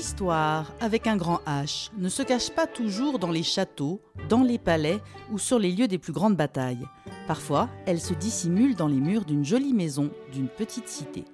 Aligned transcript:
L'histoire, 0.00 0.72
avec 0.80 1.06
un 1.06 1.18
grand 1.18 1.40
H, 1.46 1.90
ne 1.98 2.08
se 2.08 2.22
cache 2.22 2.48
pas 2.48 2.66
toujours 2.66 3.18
dans 3.18 3.30
les 3.30 3.42
châteaux, 3.42 4.00
dans 4.30 4.42
les 4.42 4.56
palais 4.56 4.98
ou 5.30 5.38
sur 5.38 5.58
les 5.58 5.70
lieux 5.70 5.88
des 5.88 5.98
plus 5.98 6.14
grandes 6.14 6.38
batailles. 6.38 6.86
Parfois, 7.26 7.68
elle 7.84 8.00
se 8.00 8.14
dissimule 8.14 8.74
dans 8.74 8.86
les 8.86 8.98
murs 8.98 9.26
d'une 9.26 9.44
jolie 9.44 9.74
maison, 9.74 10.10
d'une 10.32 10.48
petite 10.48 10.88
cité. 10.88 11.26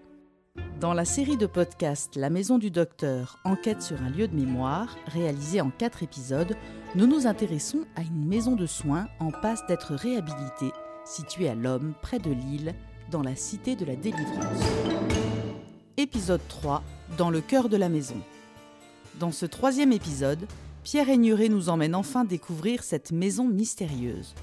Dans 0.81 0.95
la 0.95 1.05
série 1.05 1.37
de 1.37 1.47
podcasts 1.47 2.17
La 2.17 2.29
Maison 2.29 2.59
du 2.59 2.73
Docteur, 2.73 3.39
enquête 3.45 3.83
sur 3.83 4.03
un 4.03 4.11
lieu 4.11 4.27
de 4.27 4.35
mémoire, 4.35 4.97
réalisée 5.07 5.61
en 5.61 5.71
quatre 5.71 6.03
épisodes, 6.03 6.57
nous 6.97 7.07
nous 7.07 7.29
intéressons 7.29 7.85
à 7.95 8.01
une 8.01 8.27
maison 8.27 8.57
de 8.57 8.67
soins 8.67 9.07
en 9.21 9.31
passe 9.31 9.65
d'être 9.69 9.95
réhabilitée, 9.95 10.73
située 11.05 11.49
à 11.49 11.55
L'Homme, 11.55 11.95
près 12.03 12.19
de 12.19 12.33
Lille, 12.33 12.75
dans 13.13 13.23
la 13.23 13.37
cité 13.37 13.77
de 13.77 13.85
la 13.85 13.95
Délivrance. 13.95 14.61
Épisode 15.97 16.43
3, 16.49 16.83
dans 17.17 17.31
le 17.31 17.41
cœur 17.41 17.69
de 17.69 17.77
la 17.77 17.89
maison. 17.89 18.21
Dans 19.19 19.33
ce 19.33 19.47
troisième 19.47 19.93
épisode, 19.93 20.47
Pierre 20.85 21.09
Aigneret 21.09 21.49
nous 21.49 21.71
emmène 21.71 21.95
enfin 21.95 22.27
découvrir 22.27 22.83
cette 22.83 23.13
maison 23.13 23.49
mystérieuse. 23.49 24.35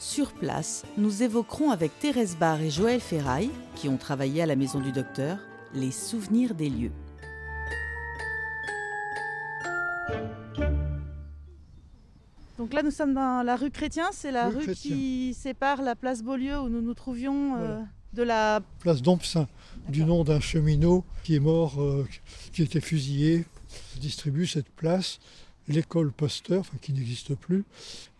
Sur 0.00 0.32
place, 0.32 0.84
nous 0.96 1.22
évoquerons 1.22 1.70
avec 1.70 1.96
Thérèse 2.00 2.36
Barr 2.36 2.60
et 2.60 2.70
Joël 2.70 3.00
Ferraille, 3.00 3.50
qui 3.76 3.88
ont 3.88 3.96
travaillé 3.96 4.42
à 4.42 4.46
la 4.46 4.56
maison 4.56 4.80
du 4.80 4.90
docteur, 4.90 5.38
les 5.72 5.92
souvenirs 5.92 6.56
des 6.56 6.68
lieux. 6.68 6.90
Donc 12.58 12.72
là, 12.72 12.82
nous 12.82 12.90
sommes 12.90 13.14
dans 13.14 13.44
la 13.44 13.54
rue 13.54 13.70
Chrétien, 13.70 14.06
c'est 14.10 14.32
la 14.32 14.48
Rue 14.48 14.74
qui 14.74 15.32
sépare 15.32 15.80
la 15.80 15.94
place 15.94 16.24
Beaulieu 16.24 16.58
où 16.58 16.68
nous 16.68 16.82
nous 16.82 16.94
trouvions 16.94 17.54
euh, 17.56 17.78
de 18.14 18.24
la... 18.24 18.62
place 18.80 19.00
d'Ompsin, 19.00 19.46
du 19.88 20.04
nom 20.04 20.24
d'un 20.24 20.40
cheminot 20.40 21.04
qui 21.22 21.36
est 21.36 21.40
mort, 21.40 21.80
euh, 21.80 22.04
qui 22.52 22.64
était 22.64 22.80
fusillé, 22.80 23.44
distribue 24.00 24.46
cette 24.46 24.68
place, 24.68 25.18
l'école 25.68 26.12
Pasteur, 26.12 26.64
qui 26.80 26.92
n'existe 26.92 27.34
plus, 27.34 27.64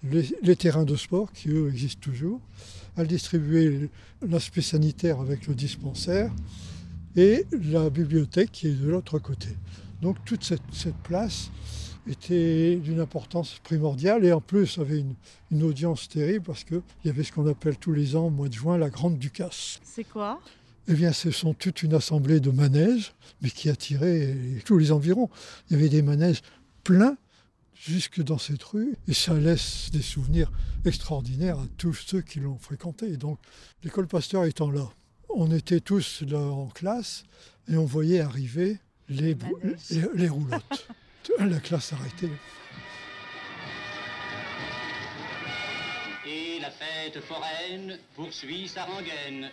les, 0.02 0.56
terrains 0.56 0.84
de 0.84 0.96
sport 0.96 1.32
qui 1.32 1.48
eux 1.48 1.68
existent 1.70 2.00
toujours, 2.00 2.40
elle 2.96 3.06
distribuait 3.06 3.88
l'aspect 4.22 4.62
sanitaire 4.62 5.20
avec 5.20 5.46
le 5.46 5.54
dispensaire 5.54 6.32
et 7.16 7.46
la 7.52 7.90
bibliothèque 7.90 8.52
qui 8.52 8.68
est 8.68 8.72
de 8.72 8.88
l'autre 8.88 9.18
côté. 9.18 9.48
Donc 10.02 10.16
toute 10.24 10.44
cette, 10.44 10.62
cette 10.72 10.96
place 10.96 11.50
était 12.08 12.76
d'une 12.76 13.00
importance 13.00 13.58
primordiale 13.62 14.24
et 14.24 14.32
en 14.32 14.40
plus 14.40 14.78
avait 14.78 15.00
une, 15.00 15.14
une 15.50 15.62
audience 15.62 16.08
terrible 16.08 16.44
parce 16.44 16.64
qu'il 16.64 16.82
y 17.04 17.08
avait 17.08 17.22
ce 17.22 17.32
qu'on 17.32 17.46
appelle 17.46 17.76
tous 17.76 17.92
les 17.92 18.16
ans 18.16 18.26
au 18.26 18.30
mois 18.30 18.48
de 18.48 18.54
juin 18.54 18.78
la 18.78 18.90
Grande 18.90 19.18
Ducasse. 19.18 19.80
C'est 19.82 20.04
quoi? 20.04 20.40
Eh 20.90 20.94
bien, 20.94 21.12
ce 21.12 21.30
sont 21.30 21.52
toute 21.52 21.82
une 21.82 21.92
assemblée 21.92 22.40
de 22.40 22.50
manèges, 22.50 23.12
mais 23.42 23.50
qui 23.50 23.68
attiraient 23.68 24.34
tous 24.64 24.78
les 24.78 24.90
environs. 24.90 25.28
Il 25.68 25.76
y 25.76 25.78
avait 25.78 25.90
des 25.90 26.00
manèges 26.00 26.40
pleins 26.82 27.18
jusque 27.74 28.22
dans 28.22 28.38
cette 28.38 28.62
rue, 28.62 28.96
et 29.06 29.12
ça 29.12 29.34
laisse 29.34 29.90
des 29.92 30.00
souvenirs 30.00 30.50
extraordinaires 30.86 31.58
à 31.58 31.66
tous 31.76 31.92
ceux 31.92 32.22
qui 32.22 32.40
l'ont 32.40 32.56
fréquenté. 32.56 33.06
Et 33.12 33.16
donc, 33.18 33.38
l'école 33.84 34.08
Pasteur 34.08 34.46
étant 34.46 34.70
là, 34.70 34.88
on 35.28 35.52
était 35.52 35.80
tous 35.80 36.22
là 36.22 36.40
en 36.40 36.68
classe, 36.68 37.24
et 37.70 37.76
on 37.76 37.84
voyait 37.84 38.20
arriver 38.20 38.78
les 39.10 39.36
roulottes. 40.28 40.88
La 41.38 41.60
classe 41.60 41.92
arrêtée. 41.92 42.30
Et 46.26 46.58
la 46.58 46.70
fête 46.70 47.20
foraine 47.20 47.98
poursuit 48.16 48.66
sa 48.66 48.84
rengaine. 48.84 49.50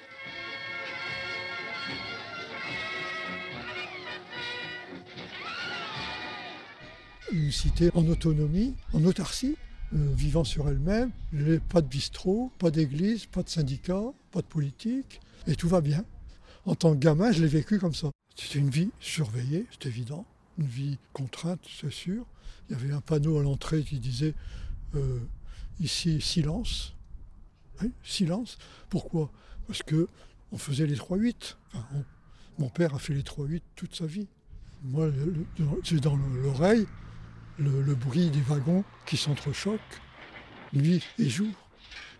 Une 7.31 7.51
cité 7.51 7.89
en 7.95 8.05
autonomie, 8.07 8.75
en 8.93 9.03
autarcie, 9.03 9.55
euh, 9.93 10.13
vivant 10.15 10.43
sur 10.43 10.67
elle-même, 10.69 11.11
pas 11.69 11.81
de 11.81 11.87
bistrot, 11.87 12.51
pas 12.59 12.71
d'église, 12.71 13.25
pas 13.25 13.43
de 13.43 13.49
syndicat, 13.49 14.01
pas 14.31 14.41
de 14.41 14.45
politique, 14.47 15.21
et 15.47 15.55
tout 15.55 15.67
va 15.69 15.81
bien. 15.81 16.03
En 16.65 16.75
tant 16.75 16.93
que 16.93 16.99
gamin, 16.99 17.31
je 17.31 17.41
l'ai 17.41 17.47
vécu 17.47 17.79
comme 17.79 17.93
ça. 17.93 18.09
C'était 18.35 18.59
une 18.59 18.69
vie 18.69 18.89
surveillée, 18.99 19.65
c'est 19.71 19.87
évident, 19.87 20.25
une 20.57 20.65
vie 20.67 20.97
contrainte, 21.13 21.59
c'est 21.79 21.91
sûr. 21.91 22.25
Il 22.69 22.73
y 22.75 22.79
avait 22.79 22.91
un 22.93 23.01
panneau 23.01 23.37
à 23.39 23.43
l'entrée 23.43 23.83
qui 23.83 23.99
disait 23.99 24.33
euh, 24.95 25.19
ici 25.79 26.19
silence. 26.21 26.93
Silence. 28.03 28.57
Pourquoi? 28.89 29.31
Parce 29.67 29.83
que 29.83 30.07
on 30.51 30.57
faisait 30.57 30.87
les 30.87 30.95
3-8. 30.95 31.57
Enfin, 31.73 31.85
on- 31.93 32.03
mon 32.63 32.69
père 32.69 32.95
a 32.95 32.99
fait 32.99 33.13
les 33.13 33.21
3-8 33.23 33.61
toute 33.75 33.93
sa 33.95 34.05
vie. 34.05 34.27
Moi, 34.83 35.09
j'ai 35.83 35.99
dans 35.99 36.15
l'oreille 36.15 36.87
le, 37.57 37.81
le 37.81 37.95
bruit 37.95 38.29
des 38.29 38.41
wagons 38.41 38.83
qui 39.05 39.17
s'entrechoquent, 39.17 39.79
nuit 40.73 41.03
et 41.19 41.29
jour, 41.29 41.53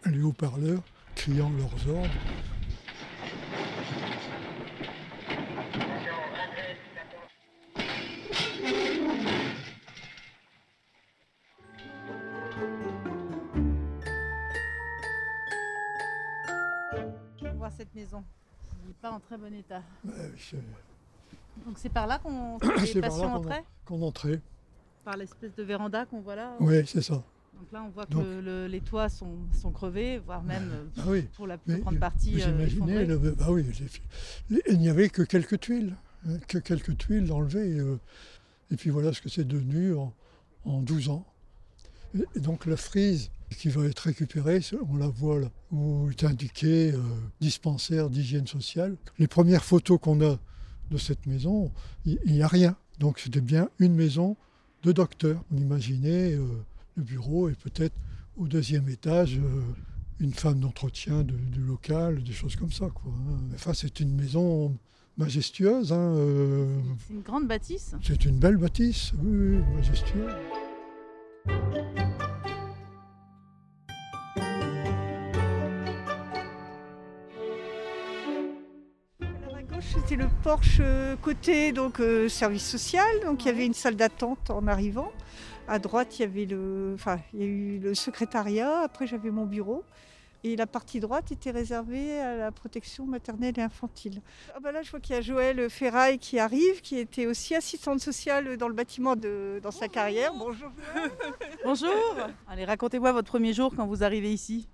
les 0.06 0.22
haut-parleurs 0.22 0.81
criant 1.16 1.50
leurs 1.51 1.96
ordres. 1.96 2.09
On 17.41 17.44
va 17.44 17.53
voir 17.53 17.72
cette 17.72 17.94
maison. 17.95 18.24
Il 18.84 18.88
n'est 18.90 18.94
pas 19.01 19.12
en 19.12 19.19
très 19.19 19.38
bon 19.38 19.53
état. 19.53 19.81
Donc 21.66 21.78
c'est 21.78 21.90
par 21.90 22.06
là 22.07 22.19
qu'on 22.19 22.57
les 22.94 23.01
patients 23.01 23.34
entraient 23.34 23.63
Qu'on 23.85 24.01
entrait. 24.01 24.41
Par 25.06 25.16
l'espèce 25.18 25.54
de 25.56 25.64
véranda 25.64 26.06
qu'on 26.06 26.20
voit 26.22 26.36
là 26.36 26.56
Oui, 26.60 26.82
c'est 26.88 27.02
ça. 27.04 27.14
Donc 27.14 27.72
là 27.72 27.84
on 27.86 27.90
voit 27.90 28.06
que 28.06 28.42
le- 28.42 28.68
les 28.68 28.82
toits 28.82 29.08
sont, 29.08 29.38
sont 29.54 29.72
crevés, 29.72 30.18
voire 30.18 30.44
même 30.44 30.70
euh, 30.74 30.84
Ah 30.98 31.04
oui. 31.08 31.22
pour 31.38 31.48
la 31.48 31.58
plus 31.58 31.78
grande 31.80 32.00
partie 32.00 32.34
vous 32.34 32.42
euh, 32.42 32.50
imaginez, 32.50 33.06
le- 33.06 33.18
bah 33.18 33.46
oui, 33.50 33.66
les- 34.50 34.62
il 34.72 34.80
n'y 34.80 34.90
avait 34.90 35.08
que 35.10 35.22
quelques 35.22 35.60
tuiles, 35.62 35.96
hein, 36.28 36.38
que 36.48 36.58
quelques 36.58 36.98
tuiles 36.98 37.32
enlevées. 37.32 37.80
euh, 37.80 37.98
et 38.72 38.76
puis 38.76 38.90
voilà 38.90 39.14
ce 39.14 39.22
que 39.22 39.30
c'est 39.30 39.48
devenu 39.48 39.94
en, 39.96 40.12
en 40.66 40.82
12 40.82 41.10
ans. 41.10 41.26
Et, 42.36 42.40
donc 42.40 42.66
la 42.66 42.76
frise 42.78 43.30
qui 43.60 43.70
va 43.70 43.86
être 43.86 44.00
récupérée, 44.00 44.60
on 44.90 44.98
la 44.98 45.08
voit 45.08 45.40
là, 45.40 45.48
où 45.72 46.10
est 46.10 46.24
indiqué 46.24 46.92
euh, 46.94 47.00
dispensaire 47.40 48.10
d'hygiène 48.10 48.48
sociale. 48.48 48.98
Les 49.20 49.28
premières 49.28 49.64
photos 49.64 50.00
qu'on 50.02 50.20
a 50.26 50.40
de 50.92 50.98
cette 50.98 51.26
maison, 51.28 51.72
il 52.06 52.18
n'y 52.26 52.42
a 52.42 52.48
rien. 52.48 52.76
Donc 53.00 53.20
c'était 53.20 53.40
bien 53.42 53.70
une 53.80 53.94
maison 53.94 54.36
de 54.85 54.91
docteur. 54.91 55.44
On 55.51 55.57
imaginait 55.57 56.34
euh, 56.34 56.46
le 56.96 57.03
bureau 57.03 57.50
et 57.50 57.53
peut-être 57.56 57.96
au 58.38 58.47
deuxième 58.47 58.88
étage 58.88 59.38
euh, 59.38 59.62
une 60.19 60.31
femme 60.34 60.59
d'entretien 60.59 61.23
de- 61.23 61.34
du 61.34 61.59
local, 61.62 62.23
des 62.23 62.31
choses 62.34 62.56
comme 62.56 62.72
ça. 62.72 62.90
Quoi, 62.94 63.12
hein. 63.12 63.40
Enfin, 63.56 63.74
c'est 63.74 64.00
une 64.00 64.13
maison 64.16 64.78
majestueuse. 65.18 65.91
hein, 65.91 66.13
euh, 66.16 66.68
C'est 67.07 67.13
une 67.13 67.22
grande 67.22 67.47
bâtisse. 67.47 67.95
c'est 68.03 68.25
une 68.25 68.38
belle 68.38 68.57
bâtisse, 68.57 69.12
oui, 69.24 69.57
oui, 69.57 69.63
majestueuse. 69.75 70.34
Porche 80.45 80.78
euh, 80.79 81.16
côté 81.16 81.72
donc 81.72 82.00
euh, 82.00 82.29
service 82.29 82.69
social. 82.69 83.19
Donc 83.23 83.44
il 83.44 83.47
y 83.47 83.50
avait 83.50 83.66
une 83.66 83.73
salle 83.73 83.95
d'attente 83.95 84.51
en 84.51 84.67
arrivant. 84.67 85.11
À 85.67 85.79
droite, 85.79 86.19
il 86.19 86.22
y 86.22 86.25
avait 86.25 86.45
le, 86.45 86.91
enfin, 86.94 87.17
il 87.33 87.39
y 87.39 87.44
a 87.44 87.47
eu 87.47 87.79
le 87.79 87.95
secrétariat. 87.95 88.81
Après, 88.81 89.07
j'avais 89.07 89.31
mon 89.31 89.47
bureau. 89.47 89.83
Et 90.44 90.56
la 90.56 90.68
partie 90.68 91.00
droite 91.00 91.31
était 91.31 91.50
réservée 91.50 92.19
à 92.19 92.38
la 92.38 92.51
protection 92.51 93.07
maternelle 93.07 93.56
et 93.57 93.63
infantile. 93.63 94.21
Ah 94.53 94.59
bah 94.59 94.71
là, 94.71 94.83
je 94.83 94.92
vois 94.92 95.00
qu'il 95.00 95.15
y 95.15 95.18
a 95.18 95.21
Joël 95.21 95.68
Ferraille 95.71 96.19
qui 96.19 96.38
arrive, 96.38 96.81
qui 96.81 97.00
était 97.00 97.25
aussi 97.25 97.56
assistante 97.56 98.00
sociale 98.00 98.56
dans 98.57 98.68
le 98.68 98.75
bâtiment 98.75 99.15
de, 99.15 99.59
dans 99.63 99.71
sa 99.71 99.88
carrière. 99.88 100.31
Bonjour. 100.38 100.69
Bonjour 101.65 101.89
Allez, 102.48 102.65
racontez-moi 102.65 103.13
votre 103.13 103.30
premier 103.30 103.53
jour 103.53 103.74
quand 103.75 103.88
vous 103.88 104.03
arrivez 104.03 104.31
ici. 104.31 104.68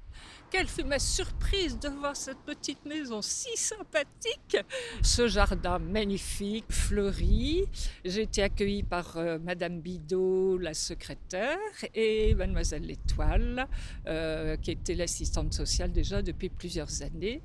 Quelle 0.51 0.67
fut 0.67 0.83
ma 0.83 0.99
surprise 0.99 1.79
de 1.79 1.87
voir 1.87 2.13
cette 2.13 2.39
petite 2.39 2.83
maison 2.85 3.21
si 3.21 3.55
sympathique, 3.55 4.57
ce 5.01 5.29
jardin 5.29 5.79
magnifique, 5.79 6.65
fleuri. 6.69 7.63
J'ai 8.03 8.23
été 8.23 8.43
accueillie 8.43 8.83
par 8.83 9.15
euh, 9.15 9.39
Madame 9.39 9.79
Bidot, 9.79 10.57
la 10.57 10.73
secrétaire, 10.73 11.57
et 11.95 12.35
Mademoiselle 12.35 12.81
L'Étoile, 12.81 13.65
euh, 14.07 14.57
qui 14.57 14.71
était 14.71 14.93
l'assistante 14.93 15.53
sociale 15.53 15.93
déjà 15.93 16.21
depuis 16.21 16.49
plusieurs 16.49 17.01
années. 17.01 17.41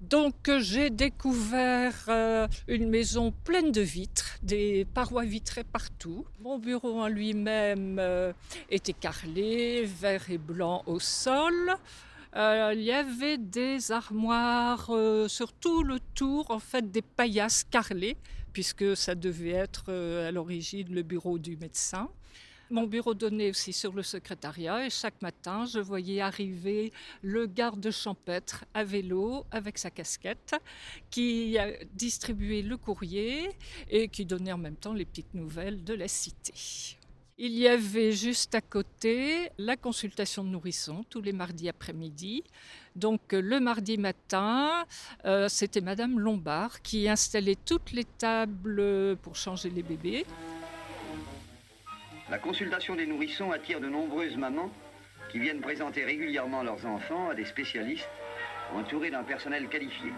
Donc 0.00 0.48
j'ai 0.60 0.90
découvert 0.90 2.04
euh, 2.06 2.46
une 2.68 2.88
maison 2.88 3.32
pleine 3.32 3.72
de 3.72 3.80
vitres, 3.80 4.38
des 4.44 4.84
parois 4.94 5.24
vitrées 5.24 5.64
partout. 5.64 6.24
Mon 6.40 6.60
bureau 6.60 7.00
en 7.00 7.08
lui-même 7.08 8.00
était 8.70 8.92
carrelé, 8.92 9.84
vert 9.84 10.30
et 10.30 10.38
blanc 10.38 10.84
au 10.86 11.00
sol. 11.00 11.76
Euh, 12.36 12.74
il 12.76 12.82
y 12.82 12.92
avait 12.92 13.38
des 13.38 13.92
armoires 13.92 14.90
euh, 14.90 15.26
sur 15.26 15.54
tout 15.54 15.82
le 15.82 15.98
tour, 16.14 16.50
en 16.50 16.58
fait, 16.58 16.90
des 16.90 17.00
paillasses 17.00 17.64
carrelées 17.64 18.16
puisque 18.52 18.94
ça 18.96 19.14
devait 19.14 19.50
être 19.50 19.84
euh, 19.88 20.28
à 20.28 20.32
l'origine 20.32 20.94
le 20.94 21.02
bureau 21.02 21.38
du 21.38 21.56
médecin. 21.56 22.10
Mon 22.68 22.86
bureau 22.86 23.14
donnait 23.14 23.50
aussi 23.50 23.72
sur 23.72 23.92
le 23.92 24.02
secrétariat 24.02 24.84
et 24.84 24.90
chaque 24.90 25.22
matin, 25.22 25.64
je 25.66 25.78
voyais 25.78 26.20
arriver 26.20 26.92
le 27.22 27.46
garde 27.46 27.90
champêtre 27.90 28.64
à 28.74 28.84
vélo 28.84 29.46
avec 29.50 29.78
sa 29.78 29.88
casquette 29.90 30.56
qui 31.08 31.56
distribuait 31.94 32.62
le 32.62 32.76
courrier 32.76 33.50
et 33.88 34.08
qui 34.08 34.26
donnait 34.26 34.52
en 34.52 34.58
même 34.58 34.74
temps 34.74 34.94
les 34.94 35.04
petites 35.04 35.32
nouvelles 35.32 35.84
de 35.84 35.94
la 35.94 36.08
cité. 36.08 36.54
Il 37.38 37.52
y 37.52 37.68
avait 37.68 38.12
juste 38.12 38.54
à 38.54 38.62
côté 38.62 39.50
la 39.58 39.76
consultation 39.76 40.42
de 40.42 40.48
nourrissons 40.48 41.04
tous 41.10 41.20
les 41.20 41.34
mardis 41.34 41.68
après-midi. 41.68 42.42
Donc 42.94 43.20
le 43.32 43.60
mardi 43.60 43.98
matin, 43.98 44.86
euh, 45.26 45.46
c'était 45.50 45.82
Madame 45.82 46.18
Lombard 46.18 46.80
qui 46.80 47.10
installait 47.10 47.58
toutes 47.62 47.92
les 47.92 48.04
tables 48.04 49.18
pour 49.20 49.36
changer 49.36 49.68
les 49.68 49.82
bébés. 49.82 50.24
La 52.30 52.38
consultation 52.38 52.94
des 52.94 53.06
nourrissons 53.06 53.52
attire 53.52 53.82
de 53.82 53.88
nombreuses 53.90 54.36
mamans 54.38 54.70
qui 55.30 55.38
viennent 55.38 55.60
présenter 55.60 56.06
régulièrement 56.06 56.62
leurs 56.62 56.86
enfants 56.86 57.28
à 57.28 57.34
des 57.34 57.44
spécialistes 57.44 58.08
entourés 58.74 59.10
d'un 59.10 59.24
personnel 59.24 59.68
qualifié. 59.68 60.10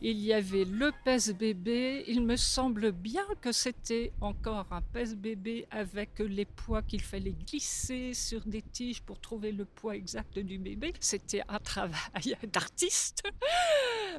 Il 0.00 0.20
y 0.20 0.32
avait 0.32 0.64
le 0.64 0.92
pèse-bébé. 1.04 2.04
Il 2.06 2.22
me 2.22 2.36
semble 2.36 2.92
bien 2.92 3.24
que 3.40 3.50
c'était 3.50 4.12
encore 4.20 4.66
un 4.70 4.80
pèse-bébé 4.80 5.66
avec 5.72 6.20
les 6.20 6.44
poids 6.44 6.82
qu'il 6.82 7.02
fallait 7.02 7.34
glisser 7.50 8.14
sur 8.14 8.40
des 8.46 8.62
tiges 8.62 9.02
pour 9.02 9.18
trouver 9.20 9.50
le 9.50 9.64
poids 9.64 9.96
exact 9.96 10.38
du 10.38 10.58
bébé. 10.58 10.92
C'était 11.00 11.42
un 11.48 11.58
travail 11.58 12.36
d'artiste. 12.52 13.22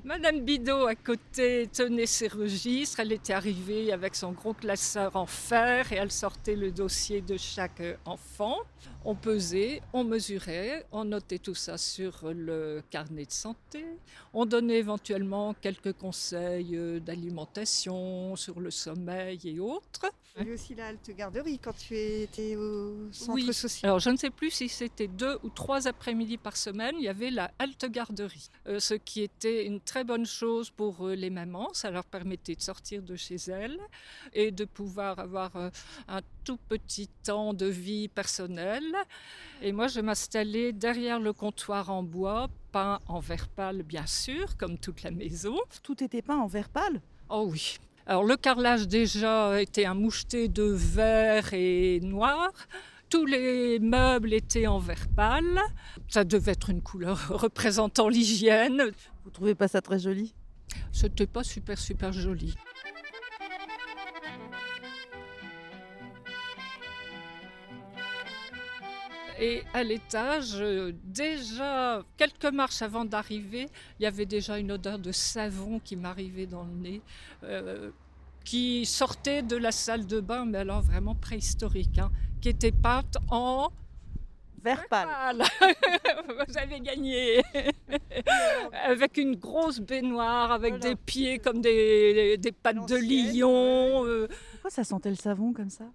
Madame 0.04 0.42
Bidot 0.42 0.86
à 0.86 0.96
côté 0.96 1.68
tenait 1.72 2.06
ses 2.06 2.28
registres. 2.28 3.00
Elle 3.00 3.14
était 3.14 3.34
arrivée 3.34 3.94
avec 3.94 4.16
son 4.16 4.34
gros 4.34 4.54
classeur 4.54 5.16
en 5.16 5.26
fer 5.26 5.94
et 5.94 5.96
elle 5.96 6.12
sortait 6.12 6.56
le 6.56 6.72
dossier 6.72 7.22
de 7.22 7.38
chaque 7.38 7.81
enfant. 8.06 8.58
On 9.06 9.16
pesait, 9.16 9.81
on 9.94 10.04
mesurait, 10.04 10.86
on 10.92 11.06
notait 11.06 11.40
tout 11.40 11.56
ça 11.56 11.78
sur 11.78 12.31
le 12.34 12.84
carnet 12.90 13.25
de 13.25 13.31
santé. 13.31 13.86
On 14.34 14.46
donnait 14.46 14.80
éventuellement 14.80 15.54
quelques 15.54 15.94
conseils 15.94 16.75
euh, 16.75 17.00
d'alimentation, 17.00 18.36
sur 18.36 18.60
le 18.60 18.72
sommeil 18.72 19.40
et 19.46 19.60
autres. 19.60 20.12
Il 20.40 20.48
y 20.48 20.51
a 20.51 20.54
aussi 20.54 20.75
la 20.75 20.88
halte 20.88 21.10
garderie 21.16 21.60
quand 21.60 21.75
tu 21.75 21.98
étais 21.98 22.56
au 22.56 23.12
centre 23.12 23.34
Oui. 23.34 23.54
social. 23.54 23.90
Alors 23.90 24.00
je 24.00 24.10
ne 24.10 24.18
sais 24.18 24.30
plus 24.30 24.51
si 24.51 24.69
c'était 24.69 25.07
deux 25.07 25.38
ou 25.44 25.50
trois 25.50 25.88
après-midi 25.88 26.38
par 26.38 26.56
semaine, 26.56 26.95
il 26.98 27.04
y 27.04 27.10
avait 27.10 27.31
la 27.31 27.52
halte 27.57 27.86
garderie, 27.90 28.50
Euh, 28.68 28.80
ce 28.80 28.94
qui 28.94 29.22
était 29.22 29.66
une 29.66 29.80
très 29.80 30.04
bonne 30.04 30.25
chose 30.25 30.69
pour 30.69 31.07
euh, 31.07 31.16
les 31.16 31.30
mamans. 31.30 31.69
Ça 31.74 31.90
leur 31.90 32.06
permettait 32.06 32.56
de 32.56 32.62
sortir 32.62 33.02
de 33.02 33.16
chez 33.16 33.38
elles 33.48 33.80
et 34.34 34.52
de 34.52 34.66
pouvoir 34.66 35.19
avoir 35.19 35.56
un 36.07 36.22
tout 36.50 36.57
petit 36.68 37.07
temps 37.24 37.54
de 37.54 37.68
vie 37.68 38.07
personnelle. 38.07 38.96
Et 39.62 39.72
moi, 39.72 39.86
je 39.86 40.00
m'installais 40.00 40.74
derrière 40.74 41.19
le 41.19 41.31
comptoir 41.31 41.92
en 41.92 42.01
bois, 42.01 42.50
peint 42.72 42.98
en 43.07 43.19
verre 43.19 43.48
pâle 43.50 43.84
bien 43.84 44.07
sûr, 44.07 44.57
comme 44.57 44.80
toute 44.80 45.04
la 45.04 45.12
maison. 45.12 45.56
Tout 45.84 46.04
était 46.04 46.24
peint 46.24 46.40
en 46.40 46.48
verre 46.48 46.69
pâle? 46.69 47.04
Oh 47.30 47.46
oui. 47.51 47.78
Alors 48.07 48.24
le 48.24 48.36
carrelage 48.36 48.88
déjà 48.88 49.62
était 49.62 49.86
un 49.86 49.94
moucheté 49.94 50.48
de 50.48 50.63
vert 50.63 51.54
et 51.54 52.00
noir. 52.01 52.52
Tous 53.10 53.28
les 53.28 53.78
meubles 53.78 54.34
étaient 54.34 54.66
en 54.66 54.80
verre 54.80 55.07
pâle. 55.16 55.62
Ça 56.07 56.24
devait 56.24 56.54
être 56.54 56.72
une 56.72 56.81
couleur 56.81 57.28
représentant 57.30 58.10
l'hygiène. 58.10 58.90
Vous 59.24 59.30
trouvez 59.30 59.54
pas 59.54 59.68
ça 59.68 59.84
très 59.84 60.00
joli? 60.00 60.34
C'était 60.92 61.28
pas 61.28 61.44
super 61.44 61.78
super 61.78 62.12
joli. 62.12 62.56
Et 69.42 69.64
à 69.74 69.84
l'étage, 69.84 70.56
euh, 70.56 70.92
déjà 71.06 72.04
quelques 72.18 72.46
marches 72.54 72.82
avant 72.82 73.06
d'arriver, 73.06 73.68
il 74.00 74.04
y 74.04 74.06
avait 74.06 74.26
déjà 74.26 74.58
une 74.60 74.72
odeur 74.72 75.00
de 75.00 75.12
savon 75.14 75.80
qui 75.80 75.96
m'arrivait 75.96 76.46
dans 76.46 76.64
le 76.64 76.74
nez, 76.74 77.02
euh, 77.44 77.90
qui 78.44 78.86
sortait 78.86 79.42
de 79.42 79.56
la 79.56 79.72
salle 79.72 80.06
de 80.06 80.20
bain, 80.20 80.44
mais 80.46 80.58
alors 80.58 80.82
vraiment 80.82 81.16
préhistorique, 81.16 82.00
hein, 82.00 82.12
qui 82.42 82.50
était 82.50 82.72
peinte 82.74 83.18
en 83.30 83.70
Verre 84.62 84.90
pâle. 84.90 85.42
Vous 86.28 86.58
avez 86.58 86.82
gagné. 86.82 87.42
avec 88.74 89.16
une 89.16 89.38
grosse 89.38 89.80
baignoire, 89.80 90.52
avec 90.52 90.74
Voilà. 90.74 90.90
des 90.90 90.96
pieds 90.98 91.40
comme 91.40 91.62
des, 91.62 92.38
des 92.38 92.52
pattes 92.52 92.86
de 92.90 92.98
lion. 92.98 94.06
euh, 94.06 94.28
Pourquoi 94.52 94.70
ça 94.70 94.84
sentait 94.84 95.12
le 95.12 95.16
savon 95.16 95.54
comme 95.54 95.70
ça? 95.70 95.86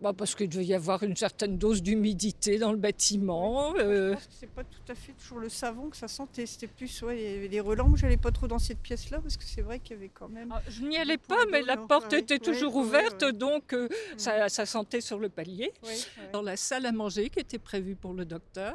Bah, 0.00 0.12
parce 0.12 0.34
qu'il 0.34 0.48
devait 0.48 0.64
y 0.64 0.74
avoir 0.74 1.02
une 1.02 1.16
certaine 1.16 1.58
dose 1.58 1.82
d'humidité 1.82 2.58
dans 2.58 2.70
le 2.70 2.78
bâtiment. 2.78 3.74
euh, 3.78 4.14
c'est 4.30 4.48
pas 4.50 4.62
tout 4.64 4.80
à 4.88 4.94
fait 4.94 5.12
toujours 5.12 5.38
le 5.40 5.48
savon 5.48 5.90
que 5.90 5.96
ça 5.96 6.06
sentait. 6.08 6.46
C'était 6.46 6.68
plus, 6.68 7.02
ouais, 7.02 7.20
il 7.20 7.30
y 7.32 7.36
avait 7.36 7.48
des 7.48 7.60
relents. 7.60 7.88
Moi, 7.88 7.98
j'allais 7.98 8.16
pas 8.16 8.30
trop 8.30 8.46
dans 8.46 8.58
cette 8.58 8.78
pièce-là 8.78 9.20
parce 9.20 9.36
que 9.36 9.44
c'est 9.44 9.62
vrai 9.62 9.80
qu'il 9.80 9.96
y 9.96 9.98
avait 9.98 10.10
quand 10.10 10.28
même. 10.28 10.52
ah, 10.52 10.62
je 10.68 10.82
n'y 10.84 10.96
allais 10.96 11.18
pas, 11.18 11.44
mais 11.50 11.62
la 11.62 11.76
porte 11.76 12.12
ouais, 12.12 12.20
était 12.20 12.34
ouais, 12.34 12.38
toujours 12.38 12.76
ouais, 12.76 12.82
ouverte, 12.82 13.22
ouais. 13.22 13.32
donc 13.32 13.72
euh, 13.72 13.88
ça, 14.16 14.48
ça 14.48 14.66
sentait 14.66 15.00
sur 15.00 15.18
le 15.18 15.28
palier. 15.28 15.72
Ouais, 15.82 15.88
ouais. 15.88 16.30
Dans 16.32 16.42
la 16.42 16.56
salle 16.56 16.86
à 16.86 16.92
manger 16.92 17.28
qui 17.30 17.40
était 17.40 17.58
prévue 17.58 17.96
pour 17.96 18.14
le 18.14 18.24
docteur, 18.24 18.74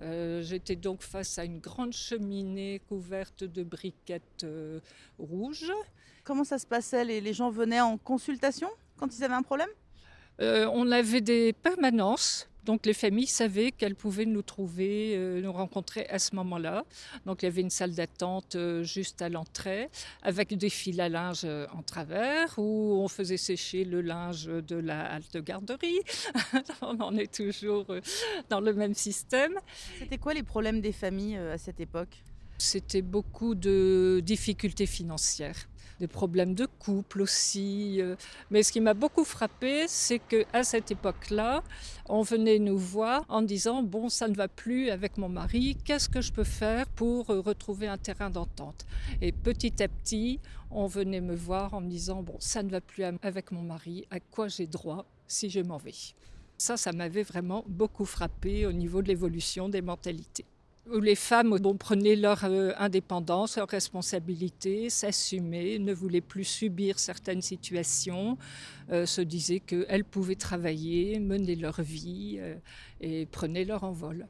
euh, 0.00 0.42
j'étais 0.42 0.76
donc 0.76 1.02
face 1.02 1.38
à 1.38 1.44
une 1.44 1.58
grande 1.58 1.92
cheminée 1.92 2.80
couverte 2.88 3.42
de 3.44 3.64
briquettes 3.64 4.44
euh, 4.44 4.80
rouges. 5.18 5.72
Comment 6.22 6.44
ça 6.44 6.58
se 6.58 6.66
passait? 6.66 7.04
Les, 7.04 7.20
les 7.20 7.32
gens 7.32 7.50
venaient 7.50 7.80
en 7.80 7.98
consultation 7.98 8.68
quand 8.96 9.16
ils 9.16 9.24
avaient 9.24 9.34
un 9.34 9.42
problème? 9.42 9.68
Euh, 10.40 10.68
on 10.72 10.90
avait 10.90 11.20
des 11.20 11.52
permanences. 11.52 12.50
Donc 12.64 12.86
les 12.86 12.94
familles 12.94 13.26
savaient 13.26 13.72
qu'elles 13.72 13.94
pouvaient 13.94 14.26
nous 14.26 14.42
trouver, 14.42 15.14
euh, 15.16 15.40
nous 15.40 15.52
rencontrer 15.52 16.06
à 16.06 16.18
ce 16.18 16.34
moment-là. 16.36 16.84
Donc 17.26 17.42
il 17.42 17.46
y 17.46 17.48
avait 17.48 17.62
une 17.62 17.70
salle 17.70 17.94
d'attente 17.94 18.54
euh, 18.54 18.82
juste 18.82 19.22
à 19.22 19.28
l'entrée 19.28 19.88
avec 20.22 20.56
des 20.56 20.68
fils 20.68 21.00
à 21.00 21.08
linge 21.08 21.42
euh, 21.44 21.66
en 21.72 21.82
travers 21.82 22.58
où 22.58 23.00
on 23.02 23.08
faisait 23.08 23.38
sécher 23.38 23.84
le 23.84 24.02
linge 24.02 24.46
de 24.46 24.76
la 24.76 25.14
halte 25.14 25.38
garderie. 25.38 26.00
on 26.82 27.00
en 27.00 27.16
est 27.16 27.32
toujours 27.32 27.86
dans 28.50 28.60
le 28.60 28.74
même 28.74 28.94
système. 28.94 29.54
C'était 29.98 30.18
quoi 30.18 30.34
les 30.34 30.42
problèmes 30.42 30.80
des 30.80 30.92
familles 30.92 31.38
à 31.38 31.58
cette 31.58 31.80
époque? 31.80 32.22
C'était 32.58 33.00
beaucoup 33.00 33.54
de 33.54 34.20
difficultés 34.22 34.84
financières, 34.84 35.69
des 36.00 36.08
problèmes 36.08 36.54
de 36.54 36.66
couple 36.66 37.22
aussi. 37.22 38.00
euh. 38.00 38.16
Mais 38.50 38.62
ce 38.62 38.72
qui 38.72 38.80
m'a 38.80 38.94
beaucoup 38.94 39.24
frappé, 39.24 39.84
c'est 39.86 40.18
qu'à 40.18 40.64
cette 40.64 40.90
époque-là, 40.90 41.62
on 42.08 42.22
venait 42.22 42.58
nous 42.58 42.78
voir 42.78 43.24
en 43.28 43.42
disant 43.42 43.82
Bon, 43.82 44.08
ça 44.08 44.26
ne 44.26 44.34
va 44.34 44.48
plus 44.48 44.90
avec 44.90 45.18
mon 45.18 45.28
mari, 45.28 45.76
qu'est-ce 45.84 46.08
que 46.08 46.20
je 46.20 46.32
peux 46.32 46.44
faire 46.44 46.86
pour 46.88 47.30
euh, 47.30 47.40
retrouver 47.40 47.86
un 47.86 47.98
terrain 47.98 48.30
d'entente? 48.30 48.86
Et 49.20 49.30
petit 49.30 49.82
à 49.82 49.88
petit, 49.88 50.40
on 50.70 50.86
venait 50.86 51.20
me 51.20 51.34
voir 51.36 51.74
en 51.74 51.80
me 51.82 51.88
disant 51.88 52.22
Bon, 52.22 52.36
ça 52.40 52.62
ne 52.62 52.70
va 52.70 52.80
plus 52.80 53.04
avec 53.04 53.52
mon 53.52 53.62
mari, 53.62 54.06
à 54.10 54.18
quoi 54.18 54.48
j'ai 54.48 54.66
droit 54.66 55.04
si 55.28 55.50
je 55.50 55.60
m'en 55.60 55.76
vais? 55.76 55.94
Ça, 56.56 56.76
ça 56.76 56.92
m'avait 56.92 57.22
vraiment 57.22 57.64
beaucoup 57.68 58.04
frappé 58.04 58.66
au 58.66 58.72
niveau 58.72 59.02
de 59.02 59.08
l'évolution 59.08 59.68
des 59.68 59.82
mentalités 59.82 60.46
où 60.92 61.00
les 61.00 61.14
femmes 61.14 61.58
prenaient 61.78 62.16
leur 62.16 62.44
euh, 62.44 62.72
indépendance, 62.78 63.56
leur 63.56 63.68
responsabilité, 63.68 64.90
s'assumaient, 64.90 65.78
ne 65.78 65.92
voulaient 65.92 66.20
plus 66.20 66.44
subir 66.44 66.98
certaines 66.98 67.42
situations, 67.42 68.36
euh, 68.90 69.06
se 69.06 69.20
disaient 69.20 69.60
qu'elles 69.60 70.04
pouvaient 70.04 70.34
travailler, 70.34 71.18
mener 71.18 71.56
leur 71.56 71.80
vie 71.80 72.36
euh, 72.38 72.54
et 73.00 73.26
prenaient 73.26 73.64
leur 73.64 73.84
envol. 73.84 74.26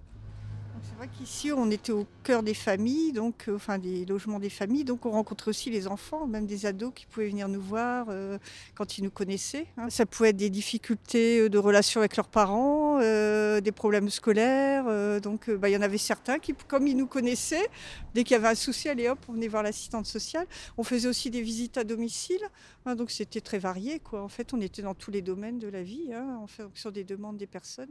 C'est 0.82 0.96
vrai 0.96 1.08
qu'ici, 1.18 1.52
on 1.52 1.70
était 1.70 1.92
au 1.92 2.06
cœur 2.24 2.42
des 2.42 2.54
familles, 2.54 3.12
donc, 3.12 3.48
euh, 3.48 3.56
enfin 3.56 3.78
des 3.78 4.04
logements 4.04 4.38
des 4.38 4.50
familles, 4.50 4.84
donc 4.84 5.06
on 5.06 5.10
rencontrait 5.10 5.48
aussi 5.48 5.70
les 5.70 5.86
enfants, 5.86 6.26
même 6.26 6.46
des 6.46 6.66
ados 6.66 6.92
qui 6.94 7.06
pouvaient 7.06 7.28
venir 7.28 7.48
nous 7.48 7.60
voir 7.60 8.06
euh, 8.10 8.38
quand 8.74 8.98
ils 8.98 9.04
nous 9.04 9.10
connaissaient. 9.10 9.66
hein. 9.78 9.88
Ça 9.88 10.04
pouvait 10.04 10.30
être 10.30 10.36
des 10.36 10.50
difficultés 10.50 11.40
euh, 11.40 11.48
de 11.48 11.58
relation 11.58 12.00
avec 12.00 12.16
leurs 12.16 12.28
parents, 12.28 12.98
des 13.00 13.72
problèmes 13.72 14.10
scolaires. 14.10 15.20
donc 15.20 15.50
bah, 15.50 15.68
il 15.68 15.72
y 15.72 15.76
en 15.76 15.82
avait 15.82 15.98
certains 15.98 16.38
qui, 16.38 16.54
comme 16.68 16.86
ils 16.86 16.96
nous 16.96 17.06
connaissaient, 17.06 17.68
dès 18.14 18.24
qu'il 18.24 18.32
y 18.32 18.36
avait 18.36 18.48
un 18.48 18.54
souci, 18.54 18.88
allez 18.88 19.08
hop, 19.08 19.18
on 19.28 19.32
venait 19.32 19.48
voir 19.48 19.62
l'assistante 19.62 20.06
sociale. 20.06 20.46
On 20.76 20.82
faisait 20.82 21.08
aussi 21.08 21.30
des 21.30 21.40
visites 21.42 21.78
à 21.78 21.84
domicile, 21.84 22.42
hein, 22.84 22.94
donc 22.94 23.10
c'était 23.10 23.40
très 23.40 23.58
varié. 23.58 24.00
En 24.12 24.28
fait, 24.28 24.52
on 24.52 24.60
était 24.60 24.82
dans 24.82 24.94
tous 24.94 25.10
les 25.10 25.22
domaines 25.22 25.58
de 25.58 25.68
la 25.68 25.82
vie, 25.82 26.12
hein, 26.12 26.38
en 26.42 26.46
fonction 26.46 26.90
des 26.90 27.04
demandes 27.04 27.36
des 27.36 27.46
personnes. 27.46 27.90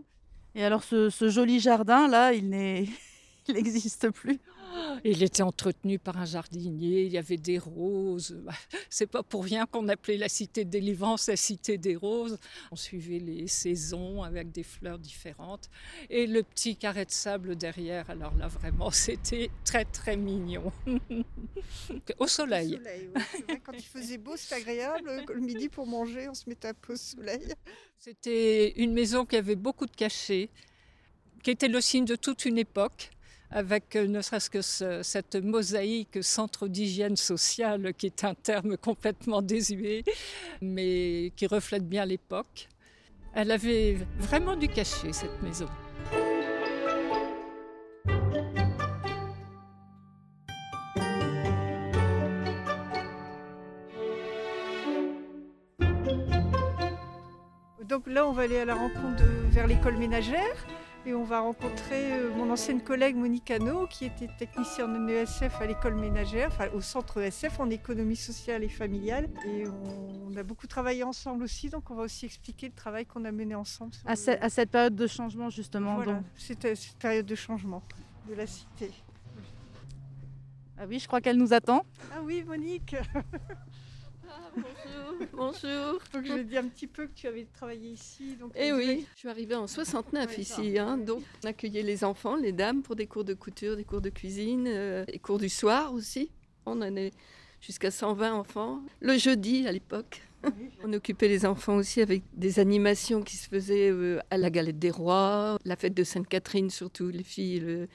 Et 0.55 0.63
alors 0.63 0.83
ce, 0.83 1.09
joli 1.29 1.59
jardin 1.59 2.07
là, 2.07 2.33
il 2.33 2.49
n'est 2.49 2.85
il 3.49 3.55
n'existe 3.55 4.09
plus. 4.11 4.39
Il 5.03 5.23
était 5.23 5.41
entretenu 5.41 5.97
par 5.97 6.17
un 6.17 6.25
jardinier, 6.25 7.03
il 7.03 7.11
y 7.11 7.17
avait 7.17 7.37
des 7.37 7.57
roses. 7.57 8.39
C'est 8.89 9.07
pas 9.07 9.23
pour 9.23 9.43
rien 9.43 9.65
qu'on 9.65 9.87
appelait 9.87 10.17
la 10.17 10.29
cité 10.29 10.65
de 10.65 10.69
délivrance 10.69 11.27
la 11.27 11.35
cité 11.35 11.77
des 11.77 11.95
roses. 11.95 12.37
On 12.71 12.75
suivait 12.75 13.19
les 13.19 13.47
saisons 13.47 14.23
avec 14.23 14.51
des 14.51 14.63
fleurs 14.63 14.99
différentes. 14.99 15.69
Et 16.09 16.27
le 16.27 16.43
petit 16.43 16.75
carré 16.75 17.05
de 17.05 17.11
sable 17.11 17.55
derrière, 17.55 18.09
alors 18.09 18.35
là 18.35 18.47
vraiment, 18.47 18.91
c'était 18.91 19.49
très 19.65 19.85
très 19.85 20.17
mignon. 20.17 20.71
au 22.19 22.27
soleil. 22.27 22.75
Au 22.75 22.77
soleil 22.77 23.11
Quand 23.63 23.73
il 23.73 23.83
faisait 23.83 24.17
beau, 24.17 24.35
c'était 24.37 24.55
agréable. 24.55 25.25
Le 25.27 25.39
midi 25.39 25.69
pour 25.69 25.87
manger, 25.87 26.29
on 26.29 26.33
se 26.33 26.47
mettait 26.47 26.69
un 26.69 26.73
peu 26.73 26.93
au 26.93 26.97
soleil. 26.97 27.53
C'était 27.97 28.71
une 28.81 28.93
maison 28.93 29.25
qui 29.25 29.35
avait 29.35 29.55
beaucoup 29.55 29.85
de 29.85 29.95
cachets, 29.95 30.49
qui 31.43 31.51
était 31.51 31.67
le 31.67 31.81
signe 31.81 32.05
de 32.05 32.15
toute 32.15 32.45
une 32.45 32.57
époque 32.57 33.11
avec 33.51 33.95
euh, 33.95 34.07
ne 34.07 34.21
serait-ce 34.21 34.49
que 34.49 34.61
cette 35.03 35.35
mosaïque 35.35 36.23
centre 36.23 36.67
d'hygiène 36.67 37.15
sociale 37.15 37.93
qui 37.93 38.07
est 38.07 38.23
un 38.23 38.35
terme 38.35 38.77
complètement 38.81 39.41
désuet, 39.41 40.03
mais 40.61 41.31
qui 41.35 41.47
reflète 41.47 41.87
bien 41.87 42.05
l'époque. 42.05 42.67
Elle 43.33 43.51
avait 43.51 43.97
vraiment 44.17 44.55
du 44.55 44.67
cachet, 44.67 45.13
cette 45.13 45.41
maison. 45.41 45.67
Donc 57.87 58.05
là, 58.05 58.27
on 58.27 58.31
va 58.33 58.43
aller 58.43 58.59
à 58.59 58.65
la 58.65 58.75
rencontre 58.75 59.23
vers 59.49 59.65
l'école 59.65 59.97
ménagère. 59.97 60.55
Et 61.09 61.13
on 61.15 61.23
va 61.23 61.39
rencontrer 61.39 62.13
euh, 62.13 62.31
mon 62.35 62.51
ancienne 62.51 62.83
collègue 62.83 63.15
Monique 63.15 63.49
Hano, 63.49 63.87
qui 63.87 64.05
était 64.05 64.29
technicienne 64.37 64.95
en 64.95 65.07
ESF 65.07 65.59
à 65.59 65.65
l'école 65.65 65.95
ménagère, 65.95 66.49
enfin 66.51 66.67
au 66.71 66.81
centre 66.81 67.19
ESF 67.19 67.59
en 67.59 67.67
économie 67.71 68.15
sociale 68.15 68.63
et 68.63 68.69
familiale. 68.69 69.27
Et 69.43 69.63
on, 69.65 70.37
a 70.37 70.43
beaucoup 70.43 70.67
travaillé 70.67 71.01
ensemble 71.01 71.43
aussi, 71.43 71.71
donc 71.71 71.89
on 71.89 71.95
va 71.95 72.03
aussi 72.03 72.27
expliquer 72.27 72.67
le 72.67 72.75
travail 72.75 73.07
qu'on 73.07 73.25
a 73.25 73.31
mené 73.31 73.55
ensemble. 73.55 73.93
À, 74.05 74.15
cette 74.15 74.69
période 74.69 74.93
de 74.93 75.07
changement, 75.07 75.49
justement. 75.49 75.95
Voilà, 75.95 76.21
c'était 76.35 76.75
cette 76.75 76.99
période 76.99 77.25
de 77.25 77.35
changement 77.35 77.81
de 78.29 78.35
la 78.35 78.45
cité. 78.45 78.91
Ah 80.77 80.83
oui, 80.87 80.99
je 80.99 81.07
crois 81.07 81.21
qu'elle 81.21 81.37
nous 81.37 81.53
attend. 81.53 81.87
Ah 82.13 82.21
oui, 82.23 82.43
Monique 82.43 82.95
bonjour, 84.55 85.27
bonjour. 85.33 86.01
Donc 86.13 86.25
je 86.25 86.41
dit 86.41 86.57
un 86.57 86.67
petit 86.67 86.87
peu 86.87 87.07
que 87.07 87.13
tu 87.13 87.27
avais 87.27 87.45
travaillé 87.53 87.89
ici. 87.89 88.35
Donc 88.35 88.51
eh 88.55 88.71
oui, 88.73 89.05
je 89.13 89.19
suis 89.19 89.29
arrivée 89.29 89.55
en 89.55 89.67
69 89.67 90.37
ici. 90.37 90.79
Hein, 90.79 90.97
donc 90.97 91.23
on 91.43 91.47
accueillait 91.47 91.83
les 91.83 92.03
enfants, 92.03 92.35
les 92.35 92.51
dames 92.51 92.81
pour 92.81 92.95
des 92.95 93.07
cours 93.07 93.23
de 93.23 93.33
couture, 93.33 93.75
des 93.75 93.83
cours 93.83 94.01
de 94.01 94.09
cuisine, 94.09 94.65
euh, 94.67 95.05
des 95.05 95.19
cours 95.19 95.39
du 95.39 95.49
soir 95.49 95.93
aussi. 95.93 96.31
On 96.65 96.81
en 96.81 96.95
est 96.95 97.11
jusqu'à 97.61 97.91
120 97.91 98.33
enfants. 98.33 98.81
Le 99.01 99.17
jeudi 99.17 99.67
à 99.67 99.71
l'époque. 99.71 100.21
On 100.85 100.93
occupait 100.93 101.27
les 101.27 101.45
enfants 101.45 101.75
aussi 101.75 101.99
avec 101.99 102.23
des 102.33 102.59
animations 102.59 103.21
qui 103.21 103.35
se 103.35 103.49
faisaient 103.49 103.89
euh, 103.91 104.19
à 104.31 104.37
la 104.37 104.49
Galette 104.49 104.79
des 104.79 104.89
Rois, 104.89 105.59
la 105.65 105.75
fête 105.75 105.93
de 105.93 106.05
Sainte-Catherine 106.05 106.69
surtout, 106.69 107.09
les 107.09 107.23
filles. 107.23 107.59
Le 107.59 107.87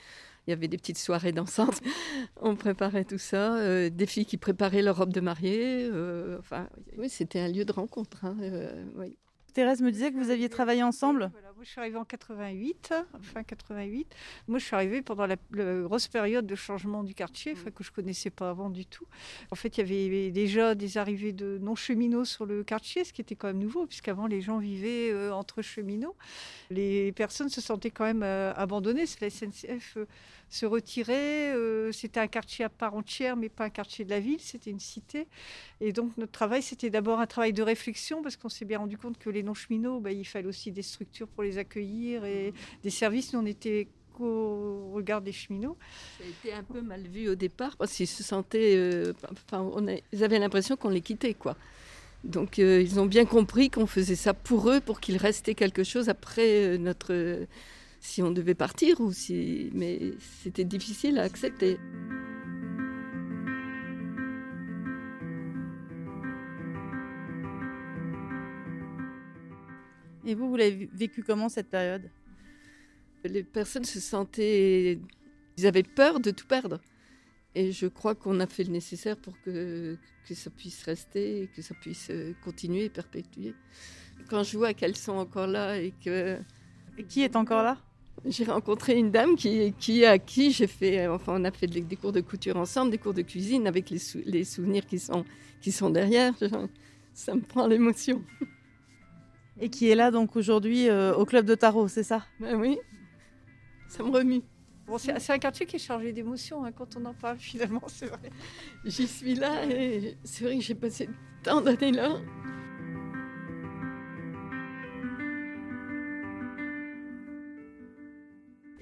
il 0.46 0.50
y 0.50 0.52
avait 0.52 0.68
des 0.68 0.76
petites 0.76 0.98
soirées 0.98 1.32
dansantes. 1.32 1.80
On 2.40 2.56
préparait 2.56 3.04
tout 3.04 3.18
ça. 3.18 3.56
Euh, 3.56 3.90
des 3.90 4.06
filles 4.06 4.26
qui 4.26 4.36
préparaient 4.36 4.82
leur 4.82 4.98
robe 4.98 5.12
de 5.12 5.20
mariée. 5.20 5.88
Euh, 5.90 6.38
c'était 7.08 7.40
un 7.40 7.48
lieu 7.48 7.64
de 7.64 7.72
rencontre. 7.72 8.24
Hein, 8.24 8.36
euh. 8.42 8.84
Thérèse 9.54 9.80
me 9.80 9.90
disait 9.90 10.12
que 10.12 10.18
vous 10.18 10.30
aviez 10.30 10.48
travaillé 10.48 10.82
ensemble. 10.82 11.30
Je 11.64 11.70
suis 11.70 11.80
arrivée 11.80 11.96
en 11.96 12.04
88, 12.04 12.94
fin 13.22 13.42
88. 13.42 14.06
Moi, 14.48 14.58
je 14.58 14.64
suis 14.64 14.74
arrivée 14.74 15.00
pendant 15.02 15.26
la, 15.26 15.36
grosse 15.82 16.08
période 16.08 16.46
de 16.46 16.54
changement 16.54 17.02
du 17.02 17.14
quartier, 17.14 17.54
que 17.54 17.82
je 17.82 17.90
connaissais 17.90 18.30
pas 18.30 18.50
avant 18.50 18.68
du 18.68 18.84
tout. 18.84 19.06
En 19.50 19.54
fait, 19.54 19.78
il 19.78 19.80
y 19.80 19.82
avait 19.82 20.30
déjà 20.30 20.74
des 20.74 20.98
arrivées 20.98 21.32
de 21.32 21.58
non-cheminots 21.62 22.26
sur 22.26 22.44
le 22.44 22.64
quartier, 22.64 23.04
ce 23.04 23.12
qui 23.12 23.22
était 23.22 23.34
quand 23.34 23.48
même 23.48 23.58
nouveau, 23.58 23.86
puisqu'avant, 23.86 24.26
les 24.26 24.42
gens 24.42 24.58
vivaient 24.58 25.10
euh, 25.10 25.32
entre 25.32 25.62
cheminots. 25.62 26.16
Les 26.70 27.12
personnes 27.12 27.48
se 27.48 27.60
sentaient 27.60 27.90
quand 27.90 28.04
même 28.04 28.22
euh, 28.22 28.52
abandonnées. 28.54 29.04
La 29.20 29.30
SNCF 29.30 29.96
euh, 29.96 30.06
se 30.54 30.66
retirer. 30.66 31.52
Euh, 31.52 31.92
c'était 31.92 32.20
un 32.20 32.28
quartier 32.28 32.64
à 32.64 32.68
part 32.68 32.94
entière, 32.94 33.36
mais 33.36 33.48
pas 33.48 33.64
un 33.64 33.70
quartier 33.70 34.04
de 34.04 34.10
la 34.10 34.20
ville, 34.20 34.40
c'était 34.40 34.70
une 34.70 34.80
cité. 34.80 35.26
Et 35.80 35.92
donc 35.92 36.16
notre 36.16 36.32
travail, 36.32 36.62
c'était 36.62 36.90
d'abord 36.90 37.20
un 37.20 37.26
travail 37.26 37.52
de 37.52 37.62
réflexion, 37.62 38.22
parce 38.22 38.36
qu'on 38.36 38.48
s'est 38.48 38.64
bien 38.64 38.78
rendu 38.78 38.96
compte 38.96 39.18
que 39.18 39.30
les 39.30 39.42
non-cheminots, 39.42 40.00
bah, 40.00 40.12
il 40.12 40.24
fallait 40.24 40.48
aussi 40.48 40.70
des 40.70 40.82
structures 40.82 41.28
pour 41.28 41.42
les 41.42 41.53
accueillir 41.58 42.24
et 42.24 42.52
des 42.82 42.90
services. 42.90 43.32
Nous, 43.32 43.40
on 43.40 43.46
était 43.46 43.88
qu'au 44.16 44.90
regard 44.94 45.20
des 45.20 45.32
cheminots. 45.32 45.76
Ça 46.18 46.24
a 46.24 46.28
été 46.28 46.52
un 46.52 46.62
peu 46.62 46.80
mal 46.80 47.02
vu 47.02 47.28
au 47.28 47.34
départ, 47.34 47.76
parce 47.76 47.92
qu'ils 47.92 48.06
se 48.06 48.22
sentaient... 48.22 48.76
Euh, 48.76 49.12
enfin, 49.32 49.60
on 49.60 49.86
ils 50.12 50.24
avaient 50.24 50.38
l'impression 50.38 50.76
qu'on 50.76 50.90
les 50.90 51.00
quittait, 51.00 51.34
quoi. 51.34 51.56
Donc 52.22 52.58
euh, 52.58 52.80
ils 52.80 52.98
ont 53.00 53.06
bien 53.06 53.26
compris 53.26 53.68
qu'on 53.68 53.86
faisait 53.86 54.16
ça 54.16 54.32
pour 54.32 54.70
eux, 54.70 54.80
pour 54.80 55.00
qu'il 55.00 55.18
restait 55.18 55.54
quelque 55.54 55.84
chose 55.84 56.08
après 56.08 56.78
notre 56.78 57.46
si 58.00 58.22
on 58.22 58.30
devait 58.30 58.54
partir 58.54 59.00
ou 59.00 59.12
si. 59.12 59.70
Mais 59.74 60.12
c'était 60.42 60.64
difficile 60.64 61.18
à 61.18 61.22
accepter. 61.22 61.78
Et 70.26 70.34
vous, 70.34 70.48
vous 70.48 70.56
l'avez 70.56 70.88
vécu 70.92 71.22
comment 71.22 71.48
cette 71.48 71.68
période? 71.68 72.10
Les 73.24 73.42
personnes 73.42 73.84
se 73.84 74.00
sentaient. 74.00 74.98
Ils 75.56 75.66
avaient 75.66 75.82
peur 75.82 76.20
de 76.20 76.30
tout 76.30 76.46
perdre. 76.46 76.80
Et 77.54 77.72
je 77.72 77.86
crois 77.86 78.14
qu'on 78.14 78.40
a 78.40 78.46
fait 78.46 78.64
le 78.64 78.70
nécessaire 78.70 79.16
pour 79.16 79.40
que, 79.42 79.96
que 80.26 80.34
ça 80.34 80.50
puisse 80.50 80.82
rester 80.82 81.48
que 81.54 81.62
ça 81.62 81.74
puisse 81.80 82.10
continuer 82.42 82.84
et 82.84 82.88
perpétuer. 82.88 83.54
Quand 84.28 84.42
je 84.42 84.58
vois 84.58 84.74
qu'elles 84.74 84.96
sont 84.96 85.12
encore 85.12 85.46
là 85.46 85.78
et 85.78 85.92
que. 86.04 86.38
Et 86.98 87.04
qui 87.04 87.22
est 87.22 87.36
encore 87.36 87.62
là? 87.62 87.78
J'ai 88.24 88.44
rencontré 88.44 88.96
une 88.96 89.10
dame 89.10 89.36
qui, 89.36 89.74
qui 89.78 90.04
à 90.04 90.18
qui 90.18 90.52
j'ai 90.52 90.68
fait, 90.68 91.06
enfin, 91.08 91.34
on 91.40 91.44
a 91.44 91.50
fait 91.50 91.66
des, 91.66 91.82
cours 91.96 92.12
de 92.12 92.20
couture 92.20 92.56
ensemble, 92.56 92.90
des 92.92 92.98
cours 92.98 93.12
de 93.12 93.22
cuisine 93.22 93.66
avec 93.66 93.90
les, 93.90 93.98
les 94.24 94.44
souvenirs 94.44 94.86
qui 94.86 94.98
sont, 94.98 95.24
qui 95.60 95.72
sont 95.72 95.90
derrière. 95.90 96.32
Ça 97.12 97.34
me 97.34 97.40
prend 97.40 97.66
l'émotion. 97.66 98.22
Et 99.60 99.68
qui 99.70 99.88
est 99.88 99.94
là 99.94 100.10
donc 100.10 100.36
aujourd'hui 100.36 100.88
euh, 100.88 101.14
au 101.14 101.24
club 101.24 101.46
de 101.46 101.54
tarot, 101.54 101.88
c'est 101.88 102.02
ça? 102.02 102.24
Ben 102.40 102.56
Oui, 102.56 102.78
ça 103.88 104.02
me 104.02 104.10
remue. 104.10 104.42
Bon, 104.86 104.98
c'est 104.98 105.30
un 105.30 105.38
quartier 105.38 105.64
qui 105.64 105.76
est 105.76 105.78
chargé 105.78 106.12
d'émotions 106.12 106.64
hein, 106.64 106.72
quand 106.72 106.96
on 106.96 107.04
en 107.06 107.14
parle 107.14 107.38
finalement, 107.38 107.82
c'est 107.86 108.06
vrai. 108.06 108.30
J'y 108.84 109.06
suis 109.06 109.34
là 109.34 109.64
et 109.64 110.18
c'est 110.24 110.44
vrai 110.44 110.58
que 110.58 110.62
j'ai 110.62 110.74
passé 110.74 111.08
tant 111.42 111.60
d'années 111.60 111.92
là. 111.92 112.20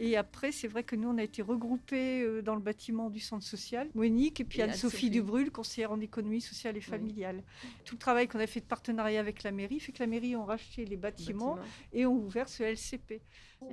Et 0.04 0.16
après, 0.16 0.50
c'est 0.50 0.66
vrai 0.66 0.82
que 0.82 0.96
nous, 0.96 1.08
on 1.08 1.16
a 1.16 1.22
été 1.22 1.42
regroupés 1.42 2.22
euh, 2.22 2.42
dans 2.42 2.56
le 2.56 2.60
bâtiment 2.60 3.08
du 3.08 3.20
centre 3.20 3.44
social, 3.44 3.88
Monique 3.94 4.40
et 4.40 4.44
puis 4.44 4.60
Anne-Sophie 4.60 5.10
Dubrul, 5.10 5.52
conseillère 5.52 5.92
en 5.92 6.00
économie 6.00 6.40
sociale 6.40 6.76
et 6.76 6.80
familiale. 6.80 7.44
Tout 7.84 7.94
le 7.94 8.00
travail 8.00 8.26
qu'on 8.26 8.40
a 8.40 8.48
fait 8.48 8.58
de 8.58 8.64
partenariat 8.64 9.20
avec 9.20 9.44
la 9.44 9.52
mairie 9.52 9.78
fait 9.78 9.92
que 9.92 10.00
la 10.00 10.08
mairie 10.08 10.34
a 10.34 10.42
racheté 10.42 10.84
les 10.86 10.96
bâtiments, 10.96 11.56
et 11.92 12.04
ont 12.04 12.16
ouvert 12.16 12.48
ce 12.48 12.64
LCP. 12.64 13.22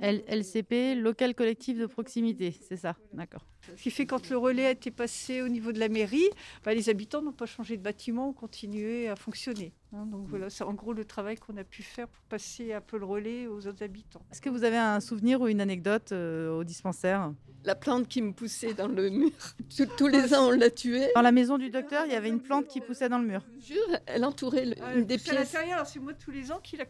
LCP, 0.00 0.94
local 0.94 1.34
collectif 1.34 1.76
de 1.76 1.86
proximité, 1.86 2.52
c'est 2.52 2.76
ça, 2.76 2.94
d'accord. 3.12 3.44
Ce 3.76 3.82
qui 3.82 3.90
fait 3.90 4.06
quand 4.06 4.28
le 4.30 4.36
relais 4.36 4.66
a 4.66 4.70
été 4.70 4.90
passé 4.90 5.42
au 5.42 5.48
niveau 5.48 5.72
de 5.72 5.78
la 5.78 5.88
mairie, 5.88 6.28
bah, 6.64 6.74
les 6.74 6.88
habitants 6.88 7.22
n'ont 7.22 7.32
pas 7.32 7.46
changé 7.46 7.76
de 7.76 7.82
bâtiment, 7.82 8.28
ont 8.30 8.32
continué 8.32 9.08
à 9.08 9.16
fonctionner. 9.16 9.72
Hein. 9.92 10.06
donc 10.06 10.28
voilà, 10.28 10.50
c'est 10.50 10.62
en 10.62 10.72
gros 10.72 10.92
le 10.92 11.04
travail 11.04 11.36
qu'on 11.36 11.56
a 11.56 11.64
pu 11.64 11.82
faire 11.82 12.06
pour 12.06 12.22
passer 12.24 12.72
un 12.72 12.80
peu 12.80 12.96
le 12.96 13.04
relais 13.04 13.46
aux 13.46 13.66
autres 13.66 13.82
habitants. 13.82 14.22
Est-ce 14.30 14.40
que 14.40 14.48
vous 14.48 14.62
avez 14.62 14.76
un 14.76 15.00
souvenir 15.00 15.40
ou 15.40 15.48
une 15.48 15.60
anecdote 15.60 16.12
euh, 16.12 16.50
au 16.50 16.64
dispensaire? 16.64 17.32
La 17.64 17.74
plante 17.74 18.08
qui 18.08 18.22
me 18.22 18.32
poussait 18.32 18.72
dans 18.72 18.88
le 18.88 19.10
mur. 19.10 19.30
Tous, 19.98 20.06
les 20.06 20.32
ans, 20.32 20.48
on 20.48 20.50
l'a 20.50 20.70
tuée. 20.70 21.10
Dans 21.14 21.22
la 21.22 21.32
maison 21.32 21.58
du 21.58 21.70
docteur, 21.70 22.06
il 22.06 22.12
y 22.12 22.14
avait 22.14 22.28
une 22.28 22.40
plante 22.40 22.68
qui 22.68 22.80
poussait 22.80 23.08
dans 23.08 23.18
le 23.18 23.26
mur. 23.26 23.42
Je 23.58 23.74
jure, 23.74 23.98
elle 24.06 24.24
entourait 24.24 24.74
ah, 24.80 24.94
une 24.94 25.04
des 25.04 25.18
pièces. 25.18 25.30
À 25.30 25.40
l'intérieur, 25.40 25.86
c'est 25.86 25.98
moi 25.98 26.14
tous 26.14 26.30
les 26.30 26.50
ans 26.52 26.60
qui 26.62 26.76
la 26.76 26.86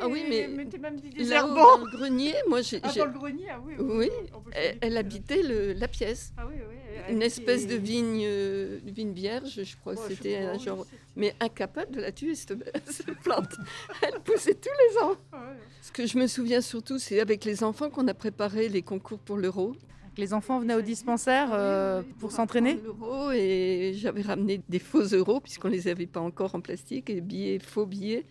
Ah 0.00 0.08
oui, 0.08 0.24
mais 0.28 0.48
même 0.48 0.68
des 0.68 0.78
dans 0.78 1.78
le 1.78 1.96
grenier, 1.96 2.34
moi 2.48 2.62
j'ai. 2.62 2.80
Ah, 2.82 2.92
dans 2.96 3.06
le 3.06 3.12
grenier, 3.12 3.46
ah 3.50 3.60
oui. 3.64 3.74
Oui, 3.78 4.10
elle, 4.80 4.96
habitait 4.96 5.42
le, 5.42 5.72
la 5.72 5.88
pièce. 5.88 6.32
Ah 6.36 6.46
oui, 6.48 6.54
oui 6.68 6.76
une 7.08 7.22
espèce 7.22 7.66
de 7.66 7.76
vigne, 7.76 8.22
euh, 8.24 8.78
vigne 8.84 9.12
vierge, 9.12 9.62
je 9.62 9.76
crois 9.76 9.94
que 9.94 10.08
c'était 10.08 10.38
un 10.38 10.58
genre. 10.58 10.86
Mais 11.14 11.34
incapable 11.40 11.92
de 11.92 12.00
la 12.00 12.12
tuer, 12.12 12.34
cette, 12.34 12.54
plante. 13.22 13.54
Elle 14.02 14.20
poussait 14.20 14.54
tous 14.54 14.68
les 14.88 15.02
ans. 15.02 15.16
Ah 15.32 15.52
Ce 15.82 15.92
que 15.92 16.06
je 16.06 16.18
me 16.18 16.26
souviens 16.26 16.60
surtout, 16.60 16.98
c'est 16.98 17.20
avec 17.20 17.44
les 17.44 17.64
enfants 17.64 17.90
qu'on 17.90 18.06
a 18.08 18.14
préparé 18.14 18.68
les 18.68 18.82
concours 18.82 19.18
pour 19.18 19.36
l'euro. 19.36 19.74
Les 20.18 20.32
enfants 20.32 20.58
venaient 20.60 20.74
au 20.74 20.82
dispensaire 20.82 21.50
euh, 21.52 22.02
pour 22.20 22.32
s'entraîner 22.32 22.80
L'euro 22.82 23.32
et 23.32 23.92
j'avais 23.96 24.22
ramené 24.22 24.62
des 24.66 24.78
faux 24.78 25.02
euros 25.02 25.40
puisqu'on 25.40 25.68
les 25.68 25.88
avait 25.88 26.06
pas 26.06 26.20
encore 26.20 26.54
en 26.54 26.62
plastique 26.62 27.10
et 27.10 27.20
billets 27.20 27.58
faux 27.58 27.84
billets 27.84 28.24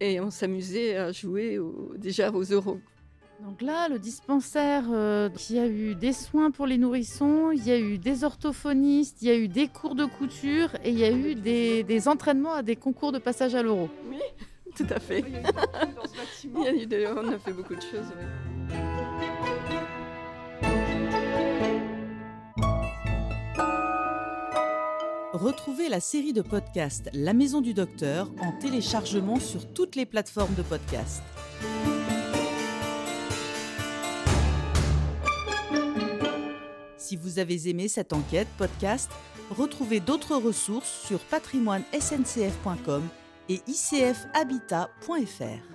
et 0.00 0.20
on 0.20 0.30
s'amusait 0.30 0.96
à 0.96 1.12
jouer 1.12 1.58
déjà 1.96 2.30
aux 2.30 2.42
euros. 2.44 2.80
Donc 3.42 3.60
là, 3.62 3.88
le 3.88 3.98
dispensaire, 3.98 4.84
euh, 4.92 5.28
il 5.50 5.56
y 5.56 5.58
a 5.58 5.66
eu 5.66 5.94
des 5.96 6.12
soins 6.12 6.50
pour 6.50 6.66
les 6.66 6.78
nourrissons, 6.78 7.50
il 7.50 7.66
y 7.66 7.72
a 7.72 7.78
eu 7.78 7.98
des 7.98 8.22
orthophonistes, 8.24 9.20
il 9.22 9.28
y 9.28 9.30
a 9.30 9.36
eu 9.36 9.48
des 9.48 9.68
cours 9.68 9.94
de 9.94 10.04
couture 10.04 10.70
et 10.84 10.90
il 10.90 10.98
y 10.98 11.04
a 11.04 11.10
eu 11.10 11.34
des, 11.34 11.82
des 11.82 12.08
entraînements 12.08 12.54
à 12.54 12.62
des 12.62 12.76
concours 12.76 13.12
de 13.12 13.18
passage 13.18 13.54
à 13.54 13.62
l'euro. 13.62 13.88
Oui, 14.08 14.18
tout 14.76 14.86
à 14.88 15.00
fait. 15.00 15.24
Il 16.44 16.62
y 16.62 16.66
a 16.66 16.74
eu 16.74 16.86
des- 16.86 17.06
on 17.08 17.28
a 17.28 17.38
fait 17.38 17.52
beaucoup 17.52 17.74
de 17.74 17.82
choses. 17.82 18.06
Retrouvez 25.34 25.88
la 25.88 25.98
série 25.98 26.32
de 26.32 26.42
podcasts 26.42 27.10
La 27.12 27.32
Maison 27.32 27.60
du 27.60 27.74
Docteur 27.74 28.30
en 28.40 28.52
téléchargement 28.52 29.40
sur 29.40 29.66
toutes 29.72 29.96
les 29.96 30.06
plateformes 30.06 30.54
de 30.54 30.62
podcast. 30.62 31.24
Si 36.96 37.16
vous 37.16 37.40
avez 37.40 37.68
aimé 37.68 37.88
cette 37.88 38.12
enquête 38.12 38.46
podcast, 38.56 39.10
retrouvez 39.50 39.98
d'autres 39.98 40.36
ressources 40.36 41.04
sur 41.04 41.18
patrimoine-sncf.com 41.18 43.02
et 43.48 43.60
icfhabitat.fr. 43.66 45.73